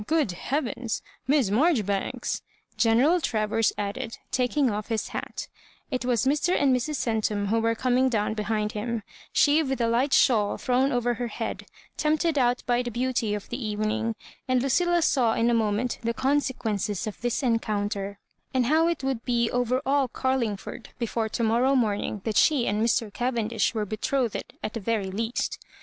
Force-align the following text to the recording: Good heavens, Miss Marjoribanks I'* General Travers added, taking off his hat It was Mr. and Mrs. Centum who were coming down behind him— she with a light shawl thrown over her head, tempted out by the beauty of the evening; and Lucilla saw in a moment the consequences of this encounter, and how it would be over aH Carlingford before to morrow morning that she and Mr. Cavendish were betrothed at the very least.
Good 0.07 0.31
heavens, 0.31 1.03
Miss 1.27 1.51
Marjoribanks 1.51 2.41
I'* 2.43 2.75
General 2.75 3.21
Travers 3.21 3.71
added, 3.77 4.17
taking 4.31 4.67
off 4.71 4.87
his 4.87 5.09
hat 5.09 5.47
It 5.91 6.03
was 6.05 6.25
Mr. 6.25 6.59
and 6.59 6.75
Mrs. 6.75 6.95
Centum 6.95 7.49
who 7.49 7.59
were 7.59 7.75
coming 7.75 8.09
down 8.09 8.33
behind 8.33 8.71
him— 8.71 9.03
she 9.41 9.61
with 9.61 9.79
a 9.79 9.87
light 9.87 10.11
shawl 10.11 10.57
thrown 10.57 10.91
over 10.91 11.13
her 11.13 11.27
head, 11.27 11.67
tempted 11.97 12.39
out 12.39 12.63
by 12.65 12.81
the 12.81 12.89
beauty 12.89 13.35
of 13.35 13.47
the 13.49 13.63
evening; 13.63 14.15
and 14.47 14.63
Lucilla 14.63 15.03
saw 15.03 15.35
in 15.35 15.51
a 15.51 15.53
moment 15.53 15.99
the 16.01 16.15
consequences 16.15 17.05
of 17.05 17.21
this 17.21 17.43
encounter, 17.43 18.17
and 18.55 18.65
how 18.65 18.87
it 18.87 19.03
would 19.03 19.23
be 19.23 19.51
over 19.51 19.83
aH 19.85 20.07
Carlingford 20.07 20.89
before 20.97 21.29
to 21.29 21.43
morrow 21.43 21.75
morning 21.75 22.21
that 22.23 22.37
she 22.37 22.65
and 22.65 22.83
Mr. 22.83 23.13
Cavendish 23.13 23.75
were 23.75 23.85
betrothed 23.85 24.41
at 24.63 24.73
the 24.73 24.79
very 24.79 25.11
least. 25.11 25.59